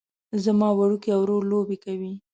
[0.43, 2.13] زما وړوکی ورور لوبې کوي